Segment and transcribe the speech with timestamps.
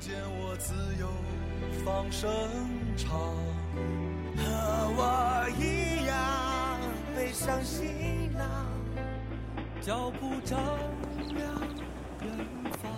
[0.00, 1.06] 见我自由
[1.84, 2.30] 放声
[2.96, 3.20] 唱，
[4.34, 4.42] 和
[4.96, 6.80] 我一样
[7.14, 7.86] 背上行
[8.32, 8.48] 囊，
[9.82, 10.58] 脚步丈
[11.28, 11.44] 量
[12.22, 12.32] 远
[12.80, 12.90] 方，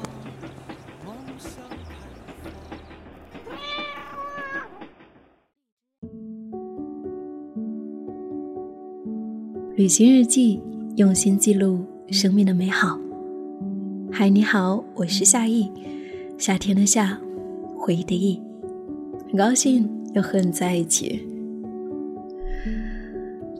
[1.04, 1.50] 梦想
[1.88, 1.92] 开
[3.44, 3.50] 放。
[9.74, 10.62] 旅行日记，
[10.94, 12.96] 用心记录生命的美好。
[14.12, 15.72] 嗨，你好，我是夏意，
[16.42, 17.20] 夏天的夏，
[17.78, 18.42] 回忆的忆，
[19.28, 21.24] 很高兴又和你在一起。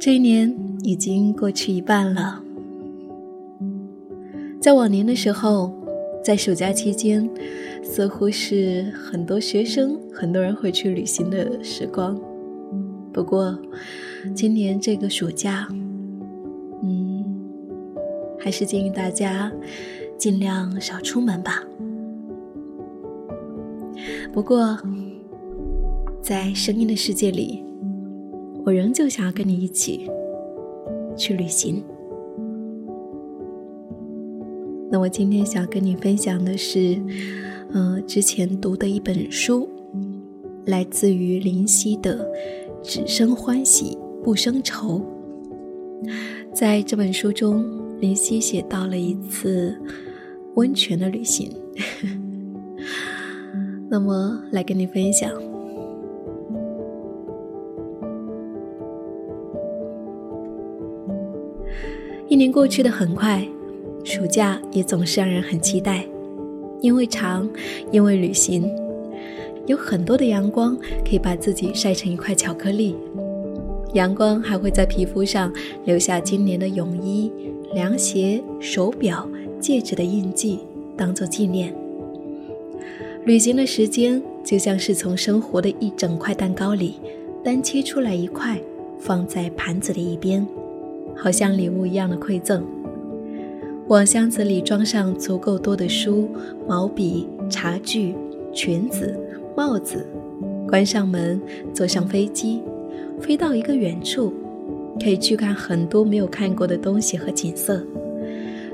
[0.00, 2.42] 这一年已经过去一半了，
[4.60, 5.72] 在往年的时候，
[6.24, 7.30] 在暑假期间，
[7.84, 12.20] 似乎是很多学生、很多人会去旅行的时光。
[13.12, 13.56] 不过，
[14.34, 15.68] 今年这个暑假，
[16.82, 17.24] 嗯
[18.40, 19.52] 还是建议大家
[20.18, 21.62] 尽量少出门吧。
[24.32, 24.78] 不过，
[26.22, 27.62] 在声音的世界里，
[28.64, 30.08] 我仍旧想要跟你一起
[31.16, 31.82] 去旅行。
[34.90, 36.98] 那我今天想跟你分享的是，
[37.72, 39.68] 嗯，之前读的一本书，
[40.64, 42.24] 来自于林夕的
[42.82, 45.02] 《只生欢喜不生愁》。
[46.54, 47.82] 在这本书中。
[48.02, 49.80] 林夕写到了一次
[50.54, 51.48] 温泉的旅行，
[53.92, 55.30] 那么来跟你分享。
[62.26, 63.46] 一年过去的很快，
[64.02, 66.06] 暑假也总是让人很期待，
[66.80, 67.46] 因为长，
[67.90, 68.74] 因为旅行，
[69.66, 70.74] 有很多的阳光
[71.04, 72.96] 可以把自己晒成一块巧克力，
[73.92, 75.52] 阳光还会在皮肤上
[75.84, 77.30] 留下今年的泳衣。
[77.74, 79.28] 凉鞋、手表、
[79.60, 80.60] 戒指的印记，
[80.96, 81.81] 当做纪念。
[83.24, 86.96] 旅行的时间就像是从生活的一整块蛋糕里
[87.44, 88.60] 单切出来一块，
[88.98, 90.44] 放在盘子的一边，
[91.16, 92.64] 好像礼物一样的馈赠。
[93.86, 96.28] 往箱子里装上足够多的书、
[96.66, 98.12] 毛笔、茶具、
[98.52, 99.16] 裙子、
[99.56, 100.04] 帽子，
[100.68, 101.40] 关上门，
[101.72, 102.60] 坐上飞机，
[103.20, 104.32] 飞到一个远处。
[105.02, 107.82] 可以去看很多没有看过的东西和景色，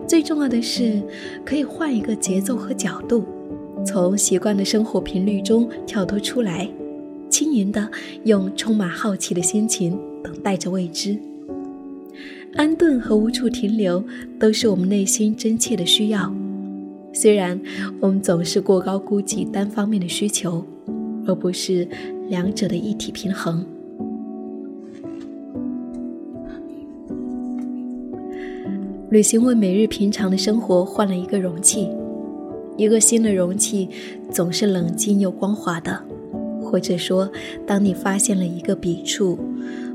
[0.07, 1.01] 最重要的是
[1.45, 3.25] 可以换一个节奏和角度，
[3.84, 6.69] 从习惯的生活频率中跳脱出来，
[7.31, 7.89] 轻盈的
[8.25, 11.16] 用充满好奇的心情等待着未知。
[12.55, 14.03] 安顿和无处停留
[14.38, 16.33] 都是我们内心真切的需要，
[17.12, 17.59] 虽然
[18.00, 20.65] 我们总是过高估计单方面的需求，
[21.27, 21.87] 而不是
[22.28, 23.65] 两者的一体平衡。
[29.11, 31.88] 旅行为每日平常的生活换了一个容器，
[32.78, 33.91] 一个新的容器
[34.31, 36.03] 总是冷静又光滑的。
[36.62, 37.31] 或者说，
[37.66, 39.39] 当你发现了一个笔触，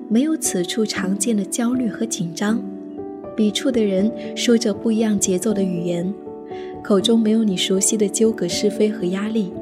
[0.10, 2.60] 没有此处常见的焦虑和紧张，
[3.36, 6.12] 笔触的人说着不一样节奏的语言，
[6.84, 9.54] 口中没有你熟悉的纠葛是非和压力，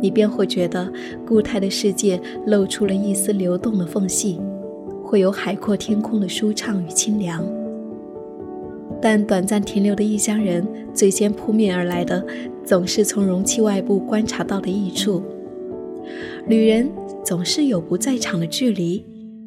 [0.00, 0.92] 你便会觉得
[1.26, 4.38] 固态的世界露出了一丝流动的缝隙，
[5.02, 7.61] 会有海阔天空的舒畅与清凉。
[9.02, 10.64] 但短暂停留的异乡人，
[10.94, 12.24] 最先扑面而来的，
[12.64, 15.20] 总是从容器外部观察到的益处。
[16.46, 16.88] 旅人
[17.24, 19.04] 总是有不在场的距离，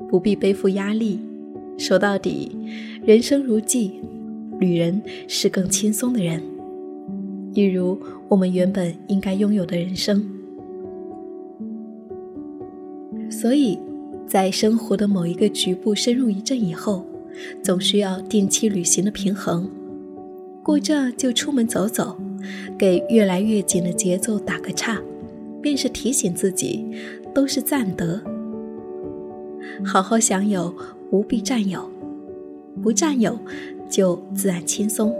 [0.09, 1.21] 不必背负压力。
[1.77, 2.51] 说到底，
[3.05, 3.93] 人生如寄，
[4.59, 6.41] 旅人是更轻松的人，
[7.53, 7.97] 一如
[8.27, 10.29] 我们原本应该拥有的人生。
[13.29, 13.79] 所以，
[14.27, 17.05] 在生活的某一个局部深入一阵以后。
[17.61, 19.69] 总需要定期旅行的平衡，
[20.63, 22.17] 过这就出门走走，
[22.77, 25.01] 给越来越紧的节奏打个岔，
[25.61, 26.85] 便是提醒自己，
[27.33, 28.21] 都是暂得。
[29.83, 30.73] 好好享有，
[31.09, 31.89] 不必占有，
[32.81, 33.37] 不占有，
[33.89, 35.13] 就自然轻松。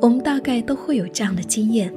[0.00, 1.92] 我们大概都会有这样的经验：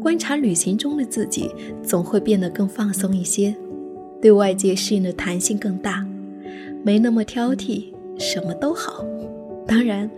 [0.00, 1.50] 观察旅行中的自己，
[1.82, 3.54] 总会变得更放松一些，
[4.20, 6.06] 对外界适应的弹性更大，
[6.82, 7.84] 没那么挑剔。
[8.20, 9.02] 什么都好，
[9.66, 10.08] 当然，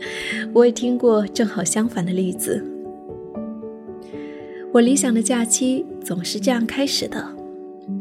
[0.53, 2.63] 我也听过正好相反的例子。
[4.73, 7.25] 我理想的假期总是这样开始的：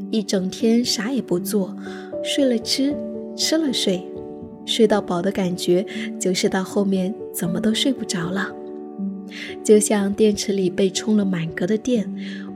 [0.09, 1.75] 一整天啥也不做，
[2.23, 2.95] 睡了吃，
[3.35, 4.03] 吃了睡，
[4.65, 5.85] 睡到饱的感觉
[6.19, 8.51] 就是到后面怎么都睡不着了，
[9.63, 12.11] 就像电池里被充了满格的电，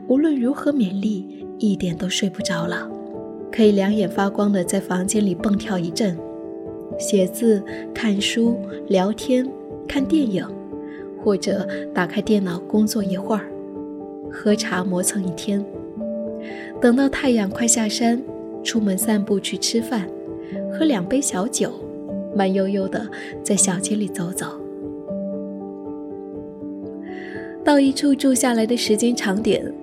[0.07, 2.89] 无论如何勉力，一点都睡不着了，
[3.51, 6.17] 可以两眼发光的在房间里蹦跳一阵，
[6.97, 7.61] 写字、
[7.93, 8.57] 看书、
[8.87, 9.47] 聊天、
[9.87, 10.45] 看电影，
[11.23, 13.45] 或者打开电脑工作一会儿。
[14.31, 15.63] 喝茶磨蹭一天，
[16.81, 18.21] 等到太阳快下山，
[18.63, 20.09] 出门散步去吃饭，
[20.73, 21.71] 喝两杯小酒，
[22.35, 23.07] 慢悠悠的
[23.41, 24.47] 在小街里走走。
[27.63, 29.73] 到一处住下来的时间长点，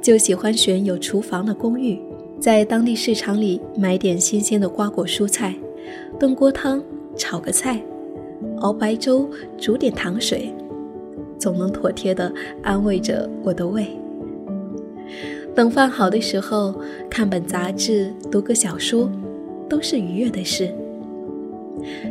[0.00, 2.00] 就喜欢选有厨房的公寓，
[2.38, 5.54] 在当地市场里买点新鲜的瓜果蔬菜，
[6.18, 6.82] 炖锅汤，
[7.16, 7.82] 炒个菜，
[8.60, 9.28] 熬白粥，
[9.58, 10.52] 煮点糖水。
[11.38, 13.86] 总能妥帖地安慰着我的胃。
[15.54, 16.74] 等饭好的时候，
[17.10, 19.10] 看本杂志，读个小说，
[19.68, 20.70] 都是愉悦的事。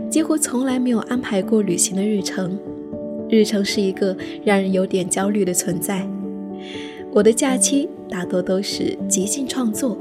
[0.09, 2.57] 几乎从来没有安排过旅行的日程，
[3.27, 6.07] 日程是一个让人有点焦虑的存在。
[7.11, 9.97] 我的假期大多都是即兴创作，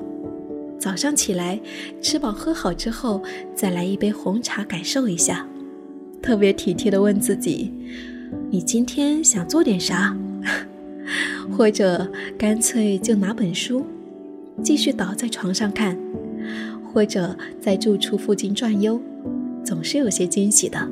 [0.84, 1.58] 早上起来
[2.02, 3.22] 吃饱喝好之后，
[3.54, 5.48] 再来一杯红茶感受一下，
[6.20, 7.72] 特别体贴的问自己。
[8.50, 10.14] 你今天想做点啥？
[11.56, 13.82] 或者干脆就拿本书，
[14.62, 15.98] 继续倒在床上看，
[16.92, 19.00] 或者在住处附近转悠，
[19.64, 20.86] 总是有些惊喜的。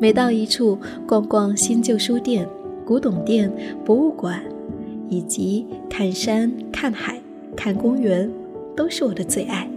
[0.00, 2.48] 每到一处逛逛新旧书店、
[2.86, 3.52] 古董店、
[3.84, 4.42] 博物馆，
[5.10, 7.20] 以及看山、看海、
[7.54, 8.30] 看公园，
[8.76, 9.68] 都是我的最爱。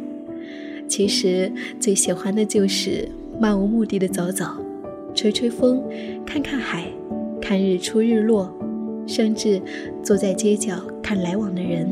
[0.88, 3.08] 其实最喜欢的就是
[3.40, 4.46] 漫无目的的走走。
[5.16, 5.84] 吹吹风，
[6.26, 6.86] 看看海，
[7.42, 8.54] 看日出日落，
[9.08, 9.60] 甚至
[10.04, 11.92] 坐在街角看来往的人，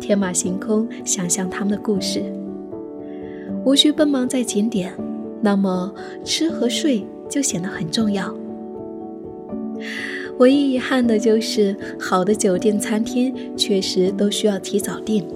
[0.00, 2.22] 天马行空想象他们的故事。
[3.64, 4.94] 无需奔忙在景点，
[5.42, 5.92] 那么
[6.24, 8.32] 吃和睡就显得很重要。
[10.38, 15.26] 唯一遗憾的就是，好的酒店、餐厅确实都需要提早订，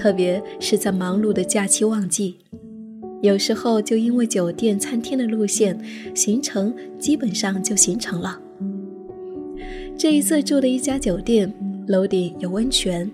[0.00, 2.38] 特别是在忙碌的假期旺季。
[3.20, 5.78] 有时候就因为酒店、餐厅的路线
[6.14, 8.40] 行程基本上就形成了。
[9.98, 11.52] 这一次住的一家酒店，
[11.86, 13.10] 楼顶有温泉，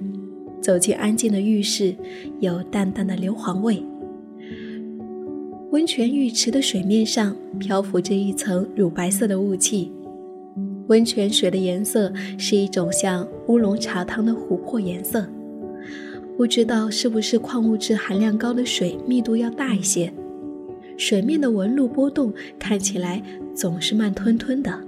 [0.60, 1.92] 走进安静的浴室，
[2.38, 3.82] 有淡淡的硫磺味。
[5.72, 9.90] 温泉浴池的水面上漂浮着一层乳白色的雾气，
[10.86, 15.26] 温泉水的颜色是一种像乌龙茶汤的琥珀颜色。
[16.36, 20.12] 不知道是不是矿物质含量高的水密度要大一些，
[20.98, 23.22] 水面的纹路波动看起来
[23.54, 24.78] 总是慢吞吞的。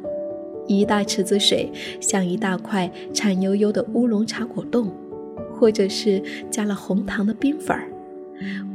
[0.67, 4.93] 一大池子水像一大块颤悠悠的乌龙茶果冻，
[5.55, 7.89] 或者是加了红糖的冰粉儿。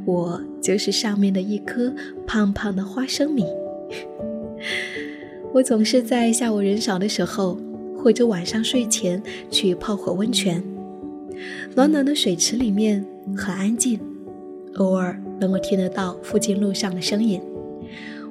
[0.03, 1.93] 我就是上面的一颗
[2.25, 3.45] 胖胖的花生米。
[5.53, 7.55] 我总是在下午人少的时候，
[7.95, 9.21] 或者晚上睡前
[9.51, 10.63] 去泡会温泉。
[11.75, 13.99] 暖暖的水池里面很安静，
[14.75, 17.41] 偶尔能够听得到附近路上的声音。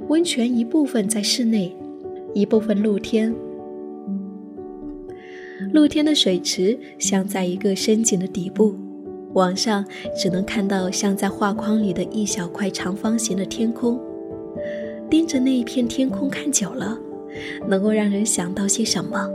[0.08, 1.74] 温泉一部分在室内，
[2.34, 3.34] 一部分露天。
[5.72, 8.74] 露天的水池像在一个深井的底部，
[9.32, 9.84] 往上
[10.16, 13.98] 只能看到像在画框里的一小块长方形的天空。
[15.08, 16.98] 盯着那一片天空看久了，
[17.68, 19.30] 能够让人想到些什么？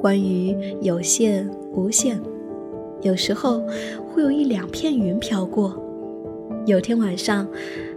[0.00, 2.20] 关于有限、无限。
[3.02, 3.62] 有时候
[4.08, 5.76] 会有一两片云飘过，
[6.64, 7.46] 有天晚上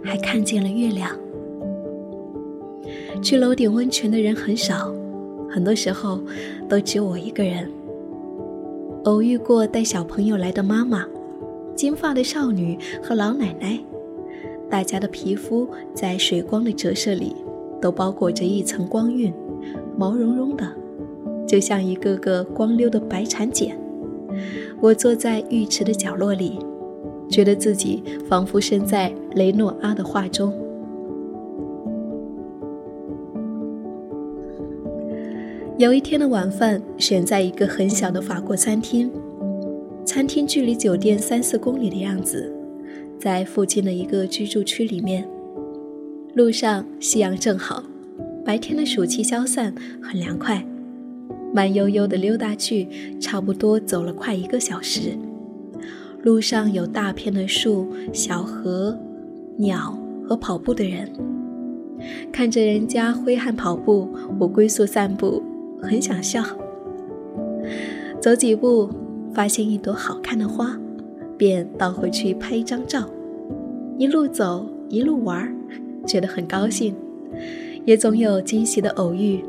[0.02, 1.10] 还看见了月亮。
[3.22, 4.94] 去楼顶温泉的人很少，
[5.48, 6.20] 很多时候
[6.68, 7.68] 都只有我一个人。
[9.04, 11.06] 偶遇过带小朋友来的妈妈、
[11.74, 13.78] 金发的少女和老奶奶，
[14.68, 17.34] 大家的皮肤在水光的折射里
[17.80, 19.32] 都包裹着一层光晕，
[19.96, 20.66] 毛茸茸的，
[21.46, 23.78] 就像一个个光溜的白蚕茧。
[24.80, 26.58] 我坐在浴池的角落里，
[27.28, 30.52] 觉得自己仿佛身在雷诺阿的画中。
[35.76, 39.10] 有一天的晚饭选在一个很小的法国餐厅，
[40.04, 42.50] 餐厅距离酒店三四公里的样子，
[43.18, 45.26] 在附近的一个居住区里面。
[46.34, 47.82] 路上夕阳正好，
[48.44, 50.64] 白天的暑气消散，很凉快。
[51.52, 52.88] 慢悠悠的溜达去，
[53.18, 55.18] 差不多走了快一个小时。
[56.22, 58.96] 路上有大片的树、小河、
[59.56, 61.10] 鸟和跑步的人。
[62.32, 65.42] 看着人家挥汗跑步，我龟速散步，
[65.82, 66.42] 很想笑。
[68.20, 68.88] 走几步
[69.32, 70.78] 发现一朵好看的花，
[71.36, 73.08] 便倒回去拍一张照，
[73.98, 75.54] 一路走一路玩，
[76.06, 76.94] 觉得很高兴。
[77.84, 79.42] 也总有惊喜的偶遇，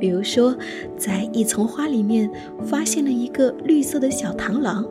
[0.00, 0.56] 比如说
[0.96, 2.28] 在一丛花里面
[2.64, 4.84] 发现了一个绿色的小螳螂，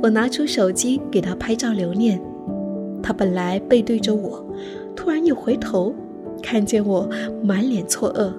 [0.00, 2.22] 我拿出手机给他拍照留念。
[3.02, 4.46] 他本来背对着我，
[4.94, 5.92] 突然一回头，
[6.40, 7.10] 看见我
[7.42, 8.32] 满脸错愕。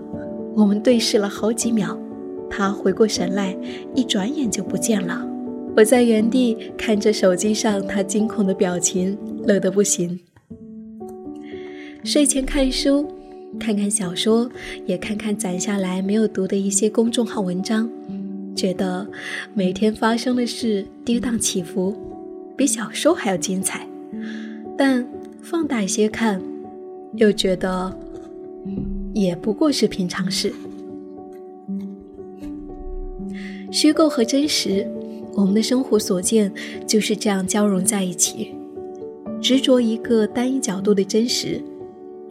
[0.55, 1.99] 我们对视了好几秒，
[2.49, 3.57] 他回过神来，
[3.93, 5.27] 一转眼就不见了。
[5.75, 10.19] 我在原地看着手机上他惊恐的表情，乐得不行。
[12.03, 13.05] 睡前看书，
[13.59, 14.49] 看看小说，
[14.85, 17.89] 也看看攒下来没有读的一些公众号文章，
[18.55, 19.07] 觉得
[19.53, 21.95] 每天发生的事跌宕起伏，
[22.57, 23.87] 比小说还要精彩。
[24.77, 25.07] 但
[25.41, 26.41] 放大一些看，
[27.15, 27.95] 又觉得
[29.13, 30.51] 也不过是平常事。
[33.71, 34.87] 虚构和真实，
[35.33, 36.51] 我们的生活所见
[36.87, 38.53] 就是这样交融在一起。
[39.41, 41.61] 执着一个单一角度的真实，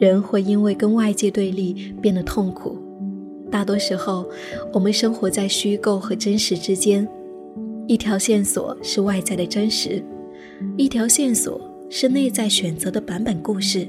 [0.06, 2.76] 人会因为跟外界对立变得痛苦。
[3.50, 4.28] 大多时候，
[4.72, 7.06] 我们生活在虚构和真实之间，
[7.86, 10.02] 一条线索是外在的真实，
[10.76, 11.60] 一条线索。
[11.94, 13.86] 是内在选择的版本故事，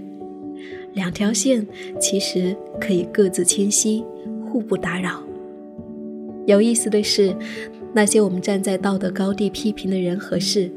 [0.91, 1.65] 两条线
[2.01, 4.03] 其实可以各自清晰，
[4.45, 5.23] 互不打扰。
[6.45, 7.33] 有意思的是，
[7.93, 10.69] 那些我们站在道德高地批评的人和事，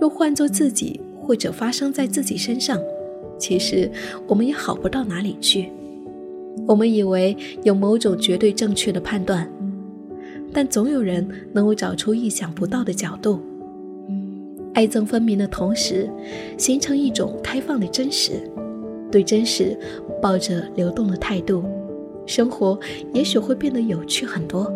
[0.00, 2.78] 若换做自己或者发生在自己身上，
[3.40, 3.90] 其实
[4.28, 5.70] 我们也好不到哪里去。
[6.66, 9.50] 我们以为有某种绝对正确的判断，
[10.52, 13.40] 但总有人能够找出意想不到的角度。
[14.74, 16.08] 爱憎分明的同时，
[16.56, 18.32] 形成一种开放的真实，
[19.10, 19.76] 对真实
[20.22, 21.64] 抱着流动的态度，
[22.26, 22.78] 生活
[23.12, 24.72] 也许会变得有趣很多。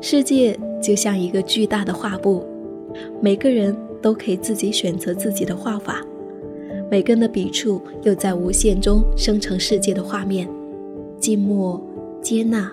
[0.00, 2.44] 世界就像一个巨大的画布，
[3.20, 3.74] 每个人
[4.04, 6.04] 都可以自己选择自己的画法，
[6.90, 10.46] 每个人的笔触又在无限中生成世界的画面，
[11.18, 11.82] 静默、
[12.20, 12.70] 接纳、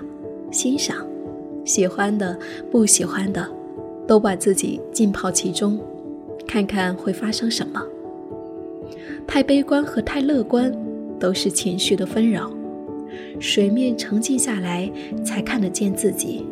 [0.51, 1.07] 欣赏。
[1.63, 2.37] 喜欢的，
[2.69, 3.49] 不喜欢的，
[4.05, 5.79] 都把自己浸泡其中，
[6.45, 7.81] 看看会发生什么。
[9.25, 10.69] 太悲观和太乐观，
[11.17, 12.51] 都是情绪的纷扰。
[13.39, 14.91] 水面沉静下来，
[15.23, 16.45] 才看得见自己。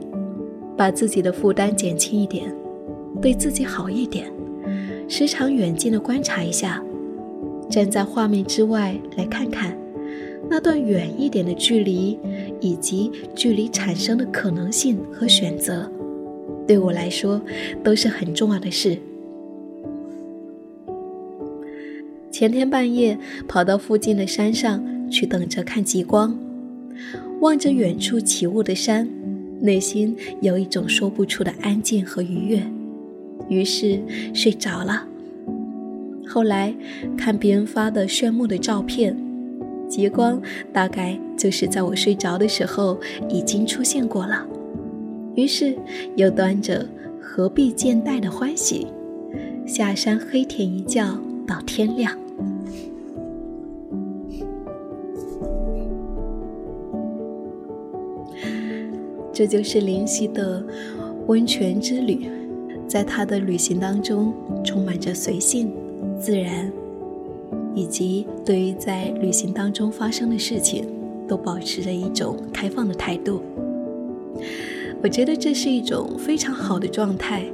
[0.77, 2.55] 把自己的负担减轻一点，
[3.21, 4.31] 对自己好一点，
[5.11, 6.81] 时常远近的观察一下，
[7.67, 9.75] 站在画面之外来看看。
[10.47, 12.17] 那段远一点的距离，
[12.61, 15.91] 以及距离产生的可能性和选择，
[16.67, 17.41] 对我来说
[17.83, 18.97] 都是很重要的事。
[22.31, 26.37] 前天半夜跑到附近的山上去等着看极光，
[27.41, 29.09] 望着远处起雾的山，
[29.59, 32.63] 内心有一种说不出的安静和愉悦，
[33.47, 34.01] 于是
[34.33, 35.05] 睡着了。
[36.27, 36.75] 后来
[37.17, 39.15] 看别人发的炫目的照片。
[39.87, 40.39] 极光
[40.71, 42.95] 大概就是在我睡着的时候
[43.27, 44.45] 已经出现过了，
[45.33, 45.75] 于是
[46.15, 46.87] 又端着
[47.19, 48.85] 何必见待的欢喜，
[49.65, 51.03] 下山黑田一觉
[51.47, 52.15] 到天亮。
[59.33, 60.63] 这就是灵犀的
[61.25, 62.29] 温泉之旅，
[62.89, 64.33] 在他的旅行当中
[64.65, 65.71] 充满着随性、
[66.19, 66.69] 自然。
[67.75, 70.85] 以及对于在旅行当中发生的事情，
[71.27, 73.41] 都保持着一种开放的态度。
[75.01, 77.45] 我觉得这是一种非常好的状态，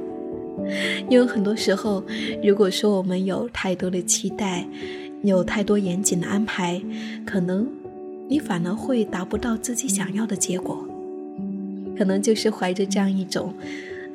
[1.08, 2.02] 因为很多时候，
[2.42, 4.66] 如果说我们有太多的期待，
[5.22, 6.80] 有太多严谨的安排，
[7.24, 7.68] 可能
[8.26, 10.84] 你反而会达不到自己想要的结果。
[11.96, 13.54] 可能就是怀着这样一种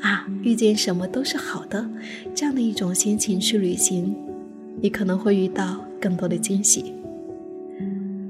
[0.01, 1.89] 啊，遇见什么都是好的
[2.35, 4.15] 这样的一种心情去旅行，
[4.81, 5.85] 你可能会遇到。
[6.01, 6.95] 更多的惊喜。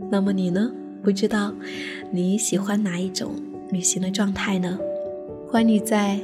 [0.09, 0.69] 那么你呢？
[1.01, 1.53] 不知道
[2.11, 3.31] 你喜欢哪一种
[3.71, 4.77] 旅行的状态呢？
[5.47, 6.19] 欢迎你在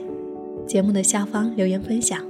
[0.68, 2.22] 节目的下方留言分享。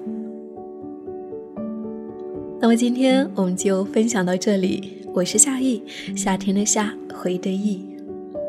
[2.59, 5.01] 那么今天我们就分享到这里。
[5.15, 5.81] 我是夏意，
[6.15, 7.83] 夏天的夏，回的意。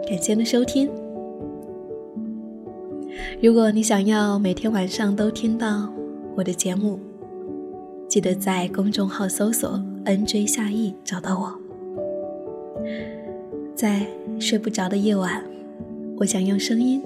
[0.07, 1.08] 感谢您的收听。
[3.41, 5.89] 如果你想要每天晚上都听到
[6.35, 6.99] 我的节目，
[8.09, 9.81] 记得在公众号搜索。
[10.07, 10.45] N.J.
[10.47, 11.55] 夏意找到我，
[13.77, 14.05] 在
[14.41, 15.45] 睡不着的夜晚，
[16.17, 17.01] 我想用声音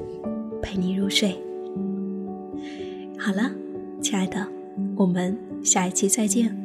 [0.63, 1.37] 陪你入睡。
[3.19, 3.51] 好了，
[4.01, 4.47] 亲爱的，
[4.97, 6.62] 我们下一期再见。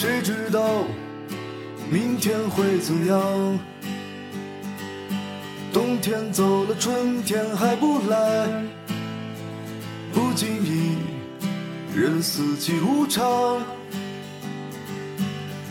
[0.00, 0.84] 谁知道
[1.90, 3.58] 明天会怎样？
[5.72, 8.46] 冬天走了，春天还不来，
[10.14, 10.98] 不经意，
[11.96, 13.60] 任四季无常。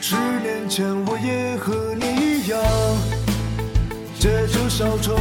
[0.01, 2.61] 十年前我也和你一样，
[4.19, 5.15] 借着小丑，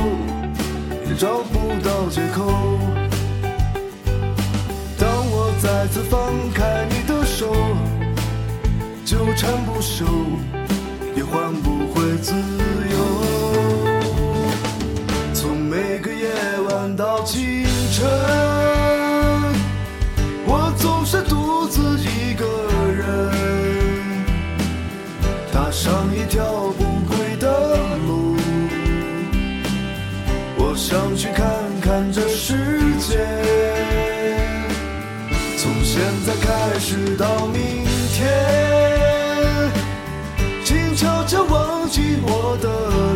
[1.09, 2.51] 也找不到借口。
[4.99, 7.55] 当我再次放开你的手，
[9.07, 10.05] 纠缠不休，
[11.15, 12.97] 也换不回自由。
[15.33, 16.29] 从每个夜
[16.69, 18.05] 晚到清晨，
[20.45, 22.45] 我总是独自一个
[22.91, 23.31] 人，
[25.53, 26.45] 踏上一条
[26.77, 28.37] 不归的路。
[30.59, 31.47] 我想去看
[31.81, 32.57] 看这世
[32.99, 33.25] 界，
[35.57, 37.63] 从现在开始到明
[42.29, 43.16] 我的